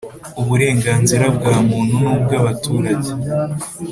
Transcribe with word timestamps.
Uburenganzira 0.41 1.25
bwa 1.35 1.55
muntu 1.69 1.95
n 2.03 2.05
ubw 2.13 2.29
abaturage 2.39 3.09